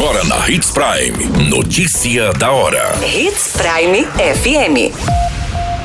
Agora 0.00 0.24
na 0.24 0.48
Hits 0.48 0.70
Prime. 0.70 1.50
Notícia 1.50 2.32
da 2.32 2.50
hora. 2.50 2.98
Hits 3.04 3.52
Prime 3.52 4.06
FM. 4.06 4.96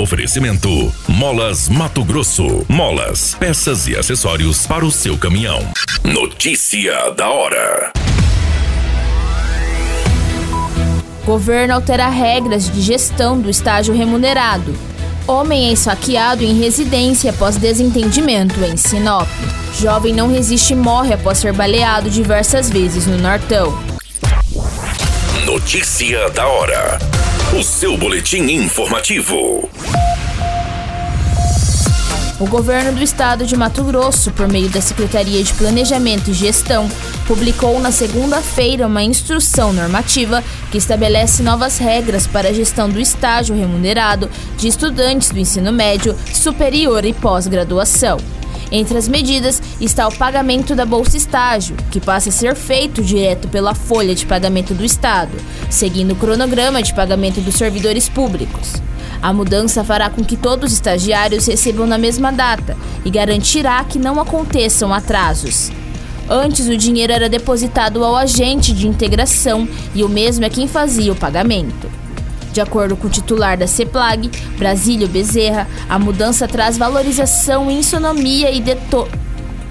Oferecimento: 0.00 0.90
Molas 1.06 1.68
Mato 1.68 2.02
Grosso. 2.02 2.64
Molas, 2.70 3.36
peças 3.38 3.86
e 3.86 3.94
acessórios 3.94 4.66
para 4.66 4.82
o 4.82 4.90
seu 4.90 5.18
caminhão. 5.18 5.60
Notícia 6.02 7.10
da 7.10 7.28
hora. 7.28 7.92
Governo 11.26 11.74
altera 11.74 12.08
regras 12.08 12.70
de 12.70 12.80
gestão 12.80 13.38
do 13.38 13.50
estágio 13.50 13.94
remunerado. 13.94 14.74
Homem 15.26 15.68
é 15.68 15.72
esfaqueado 15.74 16.42
em 16.42 16.58
residência 16.58 17.28
após 17.28 17.58
desentendimento 17.58 18.58
em 18.64 18.74
Sinop. 18.74 19.28
Jovem 19.78 20.14
não 20.14 20.32
resiste 20.32 20.72
e 20.72 20.76
morre 20.76 21.12
após 21.12 21.36
ser 21.36 21.52
baleado 21.52 22.08
diversas 22.08 22.70
vezes 22.70 23.06
no 23.06 23.18
Nortão. 23.18 23.87
Notícia 25.48 26.28
da 26.28 26.46
hora. 26.46 26.98
O 27.58 27.62
seu 27.62 27.96
boletim 27.96 28.42
informativo. 28.52 29.66
O 32.38 32.46
governo 32.46 32.92
do 32.92 33.02
estado 33.02 33.46
de 33.46 33.56
Mato 33.56 33.82
Grosso, 33.82 34.30
por 34.32 34.46
meio 34.46 34.68
da 34.68 34.82
Secretaria 34.82 35.42
de 35.42 35.54
Planejamento 35.54 36.28
e 36.28 36.34
Gestão, 36.34 36.86
publicou 37.26 37.80
na 37.80 37.90
segunda-feira 37.90 38.86
uma 38.86 39.02
instrução 39.02 39.72
normativa 39.72 40.44
que 40.70 40.76
estabelece 40.76 41.42
novas 41.42 41.78
regras 41.78 42.26
para 42.26 42.50
a 42.50 42.52
gestão 42.52 42.90
do 42.90 43.00
estágio 43.00 43.56
remunerado 43.56 44.28
de 44.58 44.68
estudantes 44.68 45.30
do 45.30 45.38
ensino 45.38 45.72
médio, 45.72 46.14
superior 46.30 47.06
e 47.06 47.14
pós-graduação. 47.14 48.18
Entre 48.70 48.98
as 48.98 49.08
medidas 49.08 49.62
está 49.80 50.06
o 50.06 50.14
pagamento 50.14 50.74
da 50.74 50.84
Bolsa 50.84 51.16
Estágio, 51.16 51.76
que 51.90 52.00
passa 52.00 52.28
a 52.28 52.32
ser 52.32 52.54
feito 52.54 53.02
direto 53.02 53.48
pela 53.48 53.74
folha 53.74 54.14
de 54.14 54.26
pagamento 54.26 54.74
do 54.74 54.84
Estado, 54.84 55.32
seguindo 55.70 56.12
o 56.12 56.16
cronograma 56.16 56.82
de 56.82 56.92
pagamento 56.94 57.40
dos 57.40 57.54
servidores 57.54 58.08
públicos. 58.08 58.74
A 59.22 59.32
mudança 59.32 59.82
fará 59.82 60.10
com 60.10 60.22
que 60.22 60.36
todos 60.36 60.70
os 60.70 60.74
estagiários 60.74 61.46
recebam 61.46 61.86
na 61.86 61.98
mesma 61.98 62.30
data 62.30 62.76
e 63.04 63.10
garantirá 63.10 63.82
que 63.84 63.98
não 63.98 64.20
aconteçam 64.20 64.92
atrasos. 64.92 65.72
Antes, 66.28 66.68
o 66.68 66.76
dinheiro 66.76 67.12
era 67.12 67.28
depositado 67.28 68.04
ao 68.04 68.14
agente 68.14 68.72
de 68.74 68.86
integração 68.86 69.66
e 69.94 70.04
o 70.04 70.08
mesmo 70.08 70.44
é 70.44 70.50
quem 70.50 70.68
fazia 70.68 71.10
o 71.10 71.16
pagamento. 71.16 71.90
De 72.52 72.60
acordo 72.60 72.96
com 72.96 73.06
o 73.06 73.10
titular 73.10 73.56
da 73.56 73.66
CEPLAG, 73.66 74.30
Brasílio 74.58 75.08
Bezerra, 75.08 75.68
a 75.88 75.98
mudança 75.98 76.48
traz 76.48 76.76
valorização, 76.76 77.70
isonomia 77.70 78.50
e 78.50 78.60
deto 78.60 79.08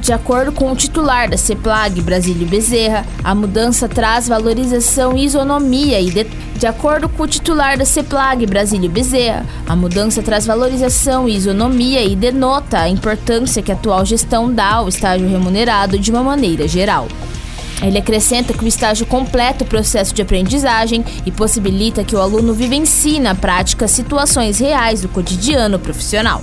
de 0.00 0.14
acordo 0.14 0.50
com 0.50 0.72
o 0.72 0.74
titular 0.74 1.28
da 1.28 1.36
CEPLAG, 1.36 2.00
Brasílio 2.00 2.46
Bezerra, 2.46 3.04
a 3.22 3.34
mudança 3.34 3.86
traz 3.86 4.26
valorização, 4.26 5.16
isonomia 5.16 6.00
e 6.00 6.10
de... 6.10 6.24
de 6.56 6.66
acordo 6.66 7.06
com 7.06 7.24
o 7.24 7.28
titular 7.28 7.76
da 7.76 7.84
CEPLAG, 7.84 8.46
Brasílio 8.46 8.88
Bezerra, 8.88 9.44
a 9.68 9.76
mudança 9.76 10.22
traz 10.22 10.46
valorização 10.46 11.28
e 11.28 11.36
isonomia 11.36 12.02
e 12.02 12.16
denota 12.16 12.78
a 12.78 12.88
importância 12.88 13.62
que 13.62 13.70
a 13.70 13.74
atual 13.74 14.04
gestão 14.06 14.52
dá 14.52 14.72
ao 14.74 14.88
estágio 14.88 15.28
remunerado 15.28 15.98
de 15.98 16.10
uma 16.10 16.22
maneira 16.22 16.66
geral. 16.66 17.06
Ele 17.82 17.98
acrescenta 17.98 18.52
que 18.52 18.64
o 18.64 18.68
estágio 18.68 19.06
completa 19.06 19.64
o 19.64 19.66
processo 19.66 20.14
de 20.14 20.22
aprendizagem 20.22 21.04
e 21.24 21.30
possibilita 21.30 22.04
que 22.04 22.14
o 22.14 22.20
aluno 22.20 22.52
vivencie 22.52 23.18
na 23.18 23.34
prática 23.34 23.88
situações 23.88 24.58
reais 24.58 25.00
do 25.00 25.08
cotidiano 25.08 25.78
profissional. 25.78 26.42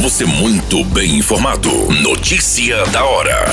Você 0.00 0.24
muito 0.24 0.84
bem 0.84 1.16
informado. 1.16 1.70
Notícia 2.02 2.84
da 2.86 3.04
hora. 3.04 3.46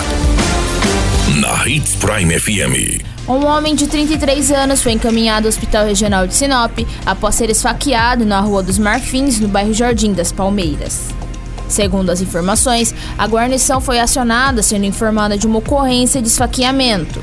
Na 1.40 1.68
Hits 1.68 1.96
Prime 1.96 2.40
FM. 2.40 3.04
Um 3.28 3.44
homem 3.46 3.74
de 3.74 3.88
33 3.88 4.52
anos 4.52 4.84
foi 4.84 4.92
encaminhado 4.92 5.48
ao 5.48 5.50
Hospital 5.50 5.88
Regional 5.88 6.28
de 6.28 6.36
Sinop 6.36 6.78
após 7.04 7.34
ser 7.34 7.50
esfaqueado 7.50 8.24
na 8.24 8.40
Rua 8.40 8.62
dos 8.62 8.78
Marfins, 8.78 9.40
no 9.40 9.48
bairro 9.48 9.74
Jardim 9.74 10.14
das 10.14 10.32
Palmeiras. 10.32 11.10
Segundo 11.68 12.10
as 12.10 12.22
informações, 12.22 12.94
a 13.18 13.28
guarnição 13.28 13.82
foi 13.82 14.00
acionada 14.00 14.62
sendo 14.62 14.86
informada 14.86 15.38
de 15.38 15.48
uma 15.48 15.60
ocorrência 15.60 16.22
de 16.22 16.28
esfaqueamento. 16.28 17.22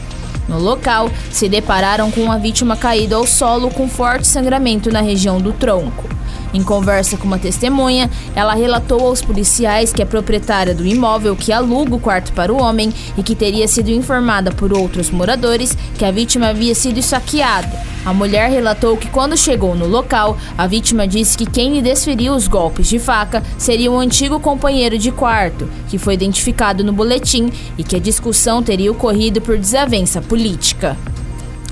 No 0.48 0.58
local, 0.58 1.10
se 1.30 1.48
depararam 1.48 2.10
com 2.10 2.30
a 2.30 2.36
vítima 2.36 2.76
caída 2.76 3.16
ao 3.16 3.26
solo 3.26 3.70
com 3.70 3.88
forte 3.88 4.26
sangramento 4.26 4.90
na 4.90 5.00
região 5.00 5.40
do 5.40 5.52
tronco. 5.52 6.08
Em 6.52 6.62
conversa 6.62 7.16
com 7.16 7.26
uma 7.26 7.38
testemunha, 7.38 8.10
ela 8.34 8.54
relatou 8.54 9.06
aos 9.06 9.22
policiais 9.22 9.92
que 9.92 10.02
é 10.02 10.04
proprietária 10.04 10.74
do 10.74 10.86
imóvel 10.86 11.34
que 11.34 11.52
aluga 11.52 11.94
o 11.94 12.00
quarto 12.00 12.32
para 12.32 12.52
o 12.52 12.60
homem 12.60 12.92
e 13.16 13.22
que 13.22 13.34
teria 13.34 13.66
sido 13.66 13.90
informada 13.90 14.50
por 14.50 14.72
outros 14.72 15.10
moradores 15.10 15.76
que 15.96 16.04
a 16.04 16.10
vítima 16.10 16.48
havia 16.48 16.74
sido 16.74 17.00
saqueada. 17.02 17.91
A 18.04 18.12
mulher 18.12 18.50
relatou 18.50 18.96
que 18.96 19.08
quando 19.08 19.36
chegou 19.36 19.76
no 19.76 19.86
local, 19.86 20.36
a 20.58 20.66
vítima 20.66 21.06
disse 21.06 21.38
que 21.38 21.46
quem 21.46 21.72
lhe 21.72 21.80
desferiu 21.80 22.34
os 22.34 22.48
golpes 22.48 22.88
de 22.88 22.98
faca 22.98 23.44
seria 23.56 23.92
um 23.92 24.00
antigo 24.00 24.40
companheiro 24.40 24.98
de 24.98 25.12
quarto, 25.12 25.68
que 25.88 25.98
foi 25.98 26.14
identificado 26.14 26.82
no 26.82 26.92
boletim 26.92 27.52
e 27.78 27.84
que 27.84 27.94
a 27.94 28.00
discussão 28.00 28.60
teria 28.60 28.90
ocorrido 28.90 29.40
por 29.40 29.56
desavença 29.56 30.20
política. 30.20 30.96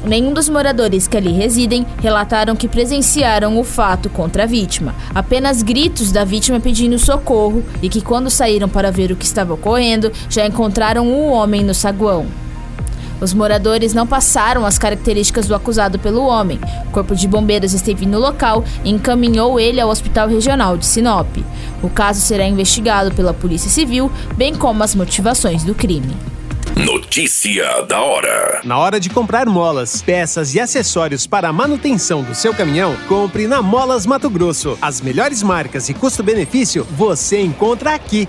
Nenhum 0.05 0.33
dos 0.33 0.49
moradores 0.49 1.09
que 1.09 1.17
ali 1.17 1.33
residem 1.33 1.85
relataram 2.01 2.55
que 2.55 2.69
presenciaram 2.69 3.59
o 3.59 3.65
fato 3.65 4.09
contra 4.09 4.45
a 4.45 4.47
vítima. 4.47 4.95
Apenas 5.13 5.63
gritos 5.63 6.13
da 6.13 6.25
vítima 6.25 6.61
pedindo 6.61 6.99
socorro 6.99 7.63
e 7.83 7.89
que, 7.89 8.01
quando 8.01 8.31
saíram 8.31 8.69
para 8.69 8.93
ver 8.93 9.11
o 9.11 9.17
que 9.17 9.27
estava 9.27 9.53
ocorrendo, 9.53 10.13
já 10.31 10.47
encontraram 10.47 11.07
o 11.09 11.13
um 11.13 11.33
homem 11.33 11.65
no 11.65 11.75
saguão. 11.75 12.27
Os 13.21 13.35
moradores 13.35 13.93
não 13.93 14.07
passaram 14.07 14.65
as 14.65 14.79
características 14.79 15.47
do 15.47 15.55
acusado 15.55 15.99
pelo 15.99 16.25
homem. 16.25 16.59
O 16.87 16.91
Corpo 16.91 17.15
de 17.15 17.29
Bombeiros 17.29 17.73
esteve 17.73 18.07
no 18.07 18.19
local 18.19 18.65
e 18.85 18.91
encaminhou 18.91 19.61
ele 19.61 19.81
ao 19.81 19.91
Hospital 19.91 20.29
Regional 20.29 20.77
de 20.77 20.87
Sinop. 20.87 21.29
O 21.83 21.91
caso 21.91 22.21
será 22.21 22.47
investigado 22.47 23.15
pela 23.15 23.35
Polícia 23.35 23.71
Civil, 23.71 24.11
bem 24.37 24.55
como 24.55 24.83
as 24.83 24.95
motivações 24.95 25.65
do 25.65 25.75
crime. 25.75 26.17
Notícia 26.77 27.83
da 27.83 28.01
hora. 28.01 28.61
Na 28.65 28.79
hora 28.79 29.01
de 29.01 29.11
comprar 29.11 29.47
molas, 29.47 30.01
peças 30.01 30.55
e 30.55 30.61
acessórios 30.61 31.27
para 31.27 31.49
a 31.49 31.53
manutenção 31.53 32.23
do 32.23 32.35
seu 32.35 32.55
caminhão, 32.55 32.97
compre 33.09 33.47
na 33.47 33.61
Molas 33.61 34.07
Mato 34.07 34.31
Grosso. 34.31 34.79
As 34.81 35.01
melhores 35.01 35.43
marcas 35.43 35.89
e 35.89 35.95
custo-benefício 35.95 36.87
você 36.91 37.41
encontra 37.41 37.95
aqui. 37.95 38.29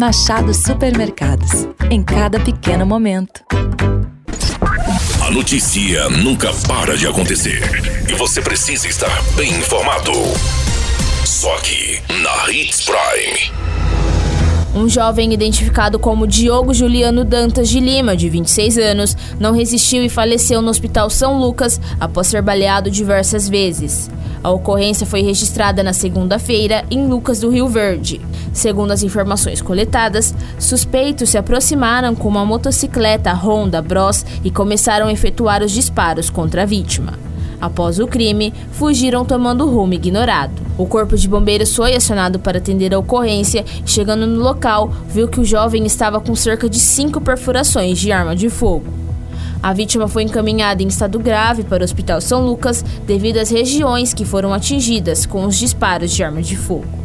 Machado 0.00 0.54
Supermercados. 0.54 1.68
Em 1.90 2.02
cada 2.02 2.40
pequeno 2.40 2.86
momento. 2.86 3.42
A 5.22 5.30
notícia 5.30 6.08
nunca 6.08 6.50
para 6.66 6.96
de 6.96 7.06
acontecer. 7.06 7.60
E 8.08 8.14
você 8.14 8.40
precisa 8.40 8.88
estar 8.88 9.22
bem 9.36 9.50
informado. 9.50 10.12
Só 11.22 11.54
aqui, 11.54 12.00
na 12.22 12.50
Hits 12.50 12.80
Prime. 12.86 13.52
Um 14.74 14.88
jovem 14.88 15.34
identificado 15.34 15.98
como 15.98 16.26
Diogo 16.26 16.72
Juliano 16.72 17.22
Dantas 17.22 17.68
de 17.68 17.78
Lima, 17.78 18.16
de 18.16 18.30
26 18.30 18.78
anos, 18.78 19.14
não 19.38 19.52
resistiu 19.52 20.02
e 20.02 20.08
faleceu 20.08 20.62
no 20.62 20.70
Hospital 20.70 21.10
São 21.10 21.38
Lucas 21.38 21.78
após 22.00 22.28
ser 22.28 22.40
baleado 22.40 22.90
diversas 22.90 23.46
vezes. 23.46 24.08
A 24.42 24.48
ocorrência 24.48 25.06
foi 25.06 25.20
registrada 25.20 25.82
na 25.82 25.92
segunda-feira 25.92 26.86
em 26.90 27.06
Lucas 27.06 27.40
do 27.40 27.50
Rio 27.50 27.68
Verde. 27.68 28.18
Segundo 28.52 28.90
as 28.90 29.02
informações 29.02 29.62
coletadas, 29.62 30.34
suspeitos 30.58 31.30
se 31.30 31.38
aproximaram 31.38 32.14
com 32.14 32.28
uma 32.28 32.44
motocicleta 32.44 33.32
Honda 33.32 33.80
Bros 33.80 34.24
e 34.42 34.50
começaram 34.50 35.06
a 35.06 35.12
efetuar 35.12 35.62
os 35.62 35.72
disparos 35.72 36.28
contra 36.28 36.62
a 36.62 36.66
vítima. 36.66 37.18
Após 37.60 37.98
o 37.98 38.06
crime, 38.06 38.54
fugiram 38.72 39.24
tomando 39.24 39.66
rumo 39.66 39.92
ignorado. 39.92 40.62
O 40.78 40.86
corpo 40.86 41.16
de 41.16 41.28
bombeiros 41.28 41.76
foi 41.76 41.94
acionado 41.94 42.38
para 42.38 42.56
atender 42.56 42.94
a 42.94 42.98
ocorrência 42.98 43.64
e, 43.84 43.88
chegando 43.88 44.26
no 44.26 44.42
local, 44.42 44.90
viu 45.08 45.28
que 45.28 45.40
o 45.40 45.44
jovem 45.44 45.84
estava 45.84 46.20
com 46.20 46.34
cerca 46.34 46.70
de 46.70 46.80
cinco 46.80 47.20
perfurações 47.20 47.98
de 47.98 48.10
arma 48.10 48.34
de 48.34 48.48
fogo. 48.48 48.86
A 49.62 49.74
vítima 49.74 50.08
foi 50.08 50.22
encaminhada 50.22 50.82
em 50.82 50.88
estado 50.88 51.18
grave 51.18 51.62
para 51.62 51.82
o 51.82 51.84
Hospital 51.84 52.22
São 52.22 52.46
Lucas 52.46 52.82
devido 53.06 53.36
às 53.36 53.50
regiões 53.50 54.14
que 54.14 54.24
foram 54.24 54.54
atingidas 54.54 55.26
com 55.26 55.44
os 55.44 55.58
disparos 55.58 56.10
de 56.12 56.24
arma 56.24 56.40
de 56.40 56.56
fogo. 56.56 56.99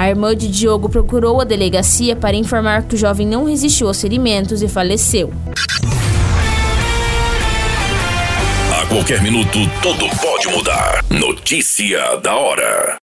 A 0.00 0.08
irmã 0.08 0.34
de 0.34 0.48
Diogo 0.48 0.88
procurou 0.88 1.42
a 1.42 1.44
delegacia 1.44 2.16
para 2.16 2.34
informar 2.34 2.84
que 2.84 2.94
o 2.94 2.98
jovem 2.98 3.26
não 3.26 3.44
resistiu 3.44 3.86
aos 3.86 4.00
ferimentos 4.00 4.62
e 4.62 4.66
faleceu. 4.66 5.30
A 8.72 8.86
qualquer 8.86 9.22
minuto, 9.22 9.58
tudo 9.82 10.08
pode 10.22 10.48
mudar. 10.48 11.04
Notícia 11.10 12.16
da 12.16 12.34
hora. 12.34 12.98